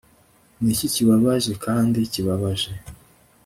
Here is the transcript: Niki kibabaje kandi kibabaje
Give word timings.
Niki 0.63 0.87
kibabaje 0.93 1.51
kandi 1.65 1.99
kibabaje 2.13 2.71